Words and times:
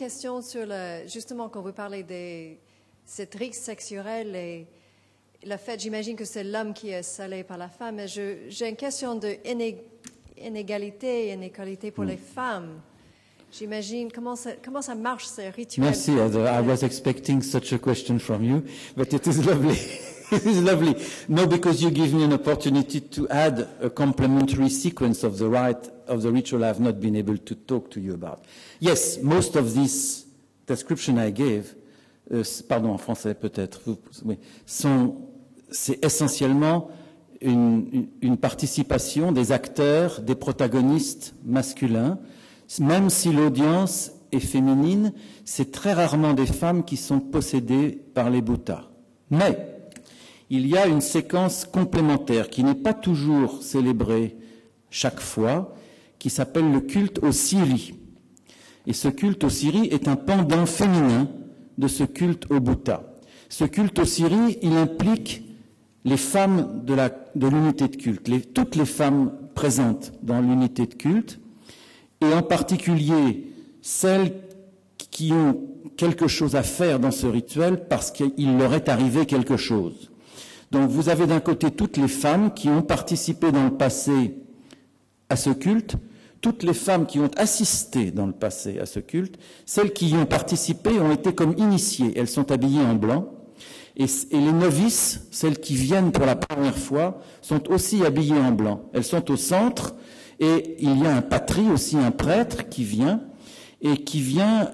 question 0.00 0.40
sur 0.40 0.64
le, 0.66 1.06
justement 1.06 1.50
quand 1.50 1.60
vous 1.60 1.74
parlez 1.74 2.02
des 2.02 2.58
cette 3.04 3.34
risque 3.34 3.60
sexuel 3.60 4.34
et 4.34 4.66
le 5.44 5.56
fait, 5.58 5.78
j'imagine 5.78 6.16
que 6.16 6.24
c'est 6.24 6.44
l'homme 6.44 6.72
qui 6.72 6.88
est 6.90 7.02
salé 7.02 7.44
par 7.44 7.58
la 7.58 7.68
femme, 7.68 7.96
mais 7.96 8.08
j'ai 8.08 8.68
une 8.68 8.76
question 8.76 9.14
de 9.14 9.28
iné- 9.44 9.82
inégalité 10.38 11.28
et 11.28 11.32
inégalité 11.32 11.90
pour 11.90 12.04
les 12.04 12.16
femmes. 12.16 12.80
J'imagine 13.52 14.10
comment 14.12 14.36
ça, 14.36 14.52
comment 14.64 14.80
ça 14.80 14.94
marche 14.94 15.26
ces 15.26 15.48
rituels? 15.50 15.84
Merci. 15.84 16.12
I 16.12 16.60
was 16.66 16.82
expecting 16.82 17.42
such 17.42 17.72
a 17.72 17.78
question 17.78 18.18
from 18.18 18.42
you, 18.44 18.62
but 18.96 19.12
it 19.12 19.26
is 19.26 19.44
lovely. 19.46 19.76
it 20.32 20.46
is 20.46 20.62
lovely. 20.62 20.94
No, 21.28 21.46
because 21.46 21.82
you 21.82 21.90
give 21.90 22.14
me 22.14 22.24
an 22.24 22.32
opportunity 22.32 23.00
to 23.00 23.28
add 23.28 23.68
a 23.82 23.90
complementary 23.90 24.68
sequence 24.68 25.24
of 25.24 25.38
the 25.38 25.48
rite 25.48 25.88
of 26.06 26.22
the 26.22 26.30
ritual 26.30 26.64
I 26.64 26.68
have 26.68 26.80
not 26.80 27.00
been 27.00 27.16
able 27.16 27.36
to 27.38 27.54
talk 27.54 27.90
to 27.92 28.00
you 28.00 28.14
about. 28.14 28.44
Yes, 28.78 29.18
most 29.18 29.56
of 29.56 29.74
this 29.74 30.26
description 30.66 31.18
I 31.18 31.30
gave, 31.30 31.74
euh, 32.32 32.44
pardon, 32.68 32.90
en 32.92 32.98
français 32.98 33.34
peut-être, 33.34 33.80
oui, 34.24 34.38
c'est 34.66 36.04
essentiellement 36.04 36.90
une, 37.40 38.36
participation 38.40 39.32
des 39.32 39.52
acteurs, 39.52 40.20
des 40.20 40.34
protagonistes 40.34 41.34
masculins, 41.44 42.18
même 42.78 43.10
si 43.10 43.32
l'audience 43.32 44.12
est 44.32 44.40
féminine, 44.40 45.12
c'est 45.44 45.72
très 45.72 45.92
rarement 45.92 46.34
des 46.34 46.46
femmes 46.46 46.84
qui 46.84 46.96
sont 46.96 47.20
possédées 47.20 47.98
par 48.14 48.30
les 48.30 48.42
Bhuttas. 48.42 48.84
Mais 49.30 49.69
il 50.50 50.66
y 50.66 50.76
a 50.76 50.86
une 50.86 51.00
séquence 51.00 51.64
complémentaire 51.64 52.50
qui 52.50 52.64
n'est 52.64 52.74
pas 52.74 52.92
toujours 52.92 53.62
célébrée 53.62 54.36
chaque 54.90 55.20
fois, 55.20 55.74
qui 56.18 56.28
s'appelle 56.28 56.70
le 56.72 56.80
culte 56.80 57.20
aux 57.22 57.32
Syries. 57.32 57.94
Et 58.86 58.92
ce 58.92 59.06
culte 59.06 59.44
aux 59.44 59.50
Syries 59.50 59.88
est 59.92 60.08
un 60.08 60.16
pendant 60.16 60.66
féminin 60.66 61.30
de 61.78 61.86
ce 61.86 62.02
culte 62.02 62.50
au 62.50 62.58
Bhutta. 62.58 63.16
Ce 63.48 63.64
culte 63.64 64.00
aux 64.00 64.04
Syries, 64.04 64.58
il 64.62 64.76
implique 64.76 65.44
les 66.04 66.16
femmes 66.16 66.82
de 66.84 67.46
l'unité 67.46 67.86
de, 67.86 67.96
culte, 67.96 68.52
toutes 68.52 68.74
les 68.74 68.86
femmes 68.86 69.32
présentes 69.54 70.12
dans 70.22 70.40
l'unité 70.40 70.86
de 70.86 70.94
culte, 70.94 71.38
et 72.20 72.34
en 72.34 72.42
particulier 72.42 73.46
celles 73.82 74.32
qui 75.10 75.32
ont 75.32 75.60
quelque 75.96 76.26
chose 76.26 76.56
à 76.56 76.62
faire 76.62 76.98
dans 76.98 77.10
ce 77.10 77.26
rituel 77.26 77.86
parce 77.88 78.10
qu'il 78.10 78.58
leur 78.58 78.74
est 78.74 78.88
arrivé 78.88 79.26
quelque 79.26 79.56
chose. 79.56 80.09
Donc 80.70 80.88
vous 80.88 81.08
avez 81.08 81.26
d'un 81.26 81.40
côté 81.40 81.70
toutes 81.70 81.96
les 81.96 82.08
femmes 82.08 82.54
qui 82.54 82.68
ont 82.68 82.82
participé 82.82 83.50
dans 83.50 83.64
le 83.64 83.76
passé 83.76 84.36
à 85.28 85.36
ce 85.36 85.50
culte, 85.50 85.96
toutes 86.40 86.62
les 86.62 86.74
femmes 86.74 87.06
qui 87.06 87.18
ont 87.18 87.30
assisté 87.36 88.10
dans 88.10 88.26
le 88.26 88.32
passé 88.32 88.78
à 88.78 88.86
ce 88.86 89.00
culte, 89.00 89.38
celles 89.66 89.92
qui 89.92 90.10
y 90.10 90.14
ont 90.14 90.26
participé 90.26 90.98
ont 90.98 91.12
été 91.12 91.34
comme 91.34 91.54
initiées, 91.58 92.12
elles 92.16 92.28
sont 92.28 92.50
habillées 92.50 92.82
en 92.82 92.94
blanc, 92.94 93.32
et, 93.96 94.06
les 94.30 94.52
novices, 94.52 95.26
celles 95.30 95.58
qui 95.58 95.74
viennent 95.74 96.12
pour 96.12 96.24
la 96.24 96.36
première 96.36 96.78
fois, 96.78 97.20
sont 97.42 97.70
aussi 97.70 98.04
habillées 98.04 98.38
en 98.38 98.52
blanc. 98.52 98.88
Elles 98.94 99.04
sont 99.04 99.30
au 99.30 99.36
centre, 99.36 99.94
et 100.38 100.76
il 100.78 100.98
y 100.98 101.06
a 101.06 101.14
un 101.14 101.20
patrie 101.20 101.68
aussi, 101.68 101.98
un 101.98 102.12
prêtre 102.12 102.68
qui 102.68 102.84
vient, 102.84 103.20
et 103.82 104.02
qui 104.04 104.20
vient 104.20 104.70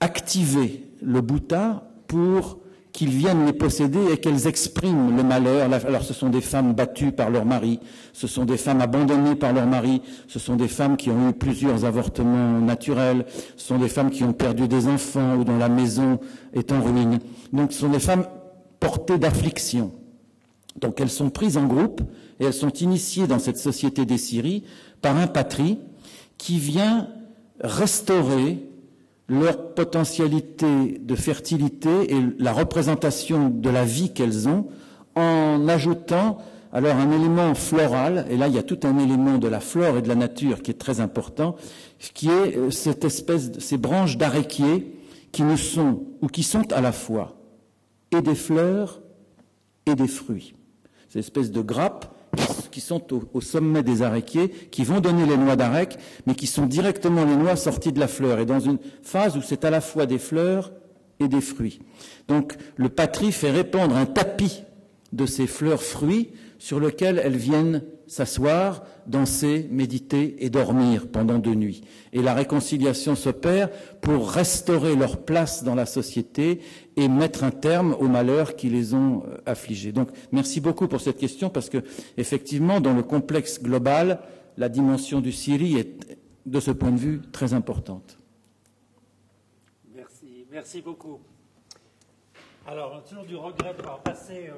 activer 0.00 0.84
le 1.00 1.20
Bhutta 1.22 1.90
pour 2.08 2.58
qu'ils 2.98 3.10
viennent 3.10 3.46
les 3.46 3.52
posséder 3.52 4.00
et 4.12 4.16
qu'elles 4.16 4.48
expriment 4.48 5.16
le 5.16 5.22
malheur. 5.22 5.72
Alors 5.72 6.02
ce 6.02 6.12
sont 6.12 6.30
des 6.30 6.40
femmes 6.40 6.72
battues 6.72 7.12
par 7.12 7.30
leur 7.30 7.44
mari, 7.44 7.78
ce 8.12 8.26
sont 8.26 8.44
des 8.44 8.56
femmes 8.56 8.80
abandonnées 8.80 9.36
par 9.36 9.52
leur 9.52 9.68
mari, 9.68 10.02
ce 10.26 10.40
sont 10.40 10.56
des 10.56 10.66
femmes 10.66 10.96
qui 10.96 11.08
ont 11.08 11.28
eu 11.28 11.32
plusieurs 11.32 11.84
avortements 11.84 12.58
naturels, 12.58 13.24
ce 13.56 13.66
sont 13.68 13.78
des 13.78 13.88
femmes 13.88 14.10
qui 14.10 14.24
ont 14.24 14.32
perdu 14.32 14.66
des 14.66 14.88
enfants 14.88 15.36
ou 15.36 15.44
dont 15.44 15.58
la 15.58 15.68
maison 15.68 16.18
est 16.54 16.72
en 16.72 16.82
ruine. 16.82 17.20
Donc 17.52 17.70
ce 17.70 17.82
sont 17.82 17.88
des 17.88 18.00
femmes 18.00 18.26
portées 18.80 19.18
d'affliction. 19.18 19.92
Donc 20.80 21.00
elles 21.00 21.08
sont 21.08 21.30
prises 21.30 21.56
en 21.56 21.68
groupe 21.68 22.00
et 22.40 22.46
elles 22.46 22.52
sont 22.52 22.72
initiées 22.72 23.28
dans 23.28 23.38
cette 23.38 23.58
société 23.58 24.06
des 24.06 24.18
Syries 24.18 24.64
par 25.02 25.16
un 25.16 25.28
patrie 25.28 25.78
qui 26.36 26.58
vient 26.58 27.06
restaurer 27.60 28.58
leur 29.28 29.74
potentialité 29.74 30.98
de 30.98 31.14
fertilité 31.14 32.14
et 32.14 32.18
la 32.38 32.52
représentation 32.52 33.50
de 33.50 33.70
la 33.70 33.84
vie 33.84 34.12
qu'elles 34.12 34.48
ont 34.48 34.68
en 35.14 35.68
ajoutant 35.68 36.38
alors 36.72 36.96
un 36.96 37.10
élément 37.10 37.54
floral, 37.54 38.26
et 38.30 38.36
là 38.36 38.48
il 38.48 38.54
y 38.54 38.58
a 38.58 38.62
tout 38.62 38.80
un 38.82 38.98
élément 38.98 39.38
de 39.38 39.48
la 39.48 39.60
flore 39.60 39.96
et 39.96 40.02
de 40.02 40.08
la 40.08 40.14
nature 40.14 40.62
qui 40.62 40.70
est 40.70 40.78
très 40.78 41.00
important, 41.00 41.56
qui 41.98 42.28
est 42.28 42.56
euh, 42.56 42.70
cette 42.70 43.04
espèce 43.04 43.50
de 43.50 43.60
ces 43.60 43.78
branches 43.78 44.18
d'aréquier 44.18 44.94
qui 45.32 45.42
ne 45.42 45.56
sont 45.56 46.04
ou 46.20 46.26
qui 46.26 46.42
sont 46.42 46.70
à 46.72 46.80
la 46.80 46.92
fois 46.92 47.36
et 48.10 48.20
des 48.20 48.34
fleurs 48.34 49.00
et 49.86 49.94
des 49.94 50.08
fruits. 50.08 50.54
Ces 51.08 51.20
espèces 51.20 51.50
de 51.50 51.62
qui 52.70 52.80
sont 52.80 53.02
au, 53.34 53.40
sommet 53.40 53.82
des 53.82 54.02
aréquiers, 54.02 54.48
qui 54.48 54.84
vont 54.84 55.00
donner 55.00 55.26
les 55.26 55.36
noix 55.36 55.56
d'arec, 55.56 55.96
mais 56.26 56.34
qui 56.34 56.46
sont 56.46 56.66
directement 56.66 57.24
les 57.24 57.36
noix 57.36 57.56
sorties 57.56 57.92
de 57.92 58.00
la 58.00 58.08
fleur, 58.08 58.38
et 58.38 58.46
dans 58.46 58.60
une 58.60 58.78
phase 59.02 59.36
où 59.36 59.42
c'est 59.42 59.64
à 59.64 59.70
la 59.70 59.80
fois 59.80 60.06
des 60.06 60.18
fleurs 60.18 60.72
et 61.20 61.28
des 61.28 61.40
fruits. 61.40 61.80
Donc 62.28 62.56
le 62.76 62.88
patrie 62.88 63.32
fait 63.32 63.50
répandre 63.50 63.96
un 63.96 64.06
tapis 64.06 64.62
de 65.12 65.26
ces 65.26 65.46
fleurs 65.46 65.82
fruits 65.82 66.30
sur 66.58 66.80
lequel 66.80 67.20
elles 67.22 67.36
viennent 67.36 67.82
s'asseoir, 68.08 68.82
danser, 69.06 69.68
méditer 69.70 70.44
et 70.44 70.50
dormir 70.50 71.08
pendant 71.08 71.38
deux 71.38 71.54
nuits. 71.54 71.82
Et 72.12 72.22
la 72.22 72.34
réconciliation 72.34 73.14
s'opère 73.14 73.70
pour 74.00 74.30
restaurer 74.30 74.96
leur 74.96 75.24
place 75.24 75.62
dans 75.62 75.74
la 75.74 75.86
société 75.86 76.60
et 76.96 77.06
mettre 77.08 77.44
un 77.44 77.50
terme 77.50 77.94
aux 78.00 78.08
malheurs 78.08 78.56
qui 78.56 78.70
les 78.70 78.94
ont 78.94 79.24
affligés. 79.46 79.92
Donc, 79.92 80.08
merci 80.32 80.60
beaucoup 80.60 80.88
pour 80.88 81.00
cette 81.00 81.18
question 81.18 81.50
parce 81.50 81.68
que, 81.68 81.78
effectivement, 82.16 82.80
dans 82.80 82.94
le 82.94 83.02
complexe 83.02 83.62
global, 83.62 84.20
la 84.56 84.68
dimension 84.68 85.20
du 85.20 85.30
Syrie 85.30 85.76
est, 85.76 86.18
de 86.46 86.60
ce 86.60 86.70
point 86.70 86.90
de 86.90 86.98
vue, 86.98 87.20
très 87.30 87.52
importante. 87.52 88.18
Merci, 89.94 90.46
merci 90.50 90.80
beaucoup. 90.80 91.20
Alors, 92.66 93.02
toujours 93.04 93.24
du 93.24 93.36
regret 93.36 93.72
de 93.72 93.78
pouvoir 93.78 94.02
passer. 94.02 94.50